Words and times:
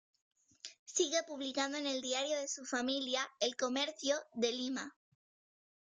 Sigue 0.85 1.21
publicando 1.27 1.77
en 1.77 1.85
el 1.85 2.01
diario 2.01 2.35
de 2.39 2.47
su 2.47 2.65
familia, 2.65 3.29
"El 3.39 3.55
Comercio" 3.55 4.15
de 4.33 4.51
Lima. 4.51 4.95